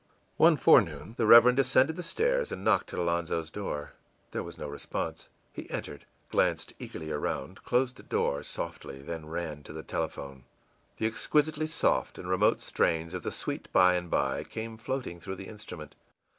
[0.37, 3.91] One forenoon the Reverend ascended the stairs and knocked at Alonzo's door.
[4.31, 5.27] There was no response.
[5.53, 10.45] He entered, glanced eagerly around, closed the door softly, then ran to the telephone.
[10.97, 15.35] The exquisitely soft and remote strains of the ìSweet By and byî came floating through
[15.35, 15.93] the instrument.